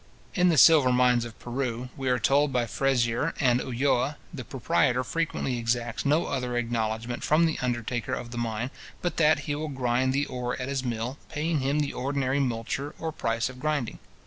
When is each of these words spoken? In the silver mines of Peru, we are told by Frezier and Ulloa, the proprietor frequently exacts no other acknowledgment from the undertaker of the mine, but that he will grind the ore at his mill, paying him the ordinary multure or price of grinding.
In 0.33 0.49
the 0.49 0.57
silver 0.57 0.91
mines 0.91 1.25
of 1.25 1.37
Peru, 1.37 1.89
we 1.95 2.09
are 2.09 2.17
told 2.17 2.51
by 2.51 2.65
Frezier 2.65 3.35
and 3.39 3.61
Ulloa, 3.61 4.17
the 4.33 4.43
proprietor 4.43 5.03
frequently 5.03 5.59
exacts 5.59 6.07
no 6.07 6.25
other 6.25 6.57
acknowledgment 6.57 7.23
from 7.23 7.45
the 7.45 7.59
undertaker 7.61 8.15
of 8.15 8.31
the 8.31 8.37
mine, 8.39 8.71
but 9.03 9.17
that 9.17 9.41
he 9.41 9.53
will 9.53 9.69
grind 9.69 10.11
the 10.11 10.25
ore 10.25 10.59
at 10.59 10.69
his 10.69 10.83
mill, 10.83 11.19
paying 11.29 11.59
him 11.59 11.81
the 11.81 11.93
ordinary 11.93 12.39
multure 12.39 12.95
or 12.97 13.11
price 13.11 13.47
of 13.47 13.59
grinding. 13.59 13.99